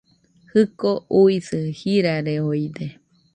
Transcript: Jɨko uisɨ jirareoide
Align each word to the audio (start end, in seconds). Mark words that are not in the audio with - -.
Jɨko 0.51 0.91
uisɨ 1.19 1.59
jirareoide 1.79 2.85